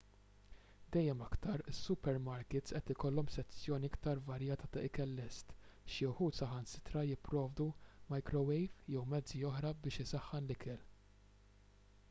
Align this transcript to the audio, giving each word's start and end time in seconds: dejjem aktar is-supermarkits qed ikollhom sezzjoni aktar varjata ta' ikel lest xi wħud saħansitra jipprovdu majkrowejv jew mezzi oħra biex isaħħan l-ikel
dejjem 0.93 1.19
aktar 1.23 1.61
is-supermarkits 1.71 2.71
qed 2.77 2.87
ikollhom 2.93 3.27
sezzjoni 3.33 3.91
aktar 3.95 4.21
varjata 4.29 4.69
ta' 4.77 4.85
ikel 4.87 5.13
lest 5.19 5.53
xi 5.97 6.09
wħud 6.13 6.37
saħansitra 6.39 7.03
jipprovdu 7.11 7.67
majkrowejv 8.15 8.81
jew 8.95 9.03
mezzi 9.13 9.43
oħra 9.51 9.75
biex 9.85 10.07
isaħħan 10.07 10.49
l-ikel 10.49 10.81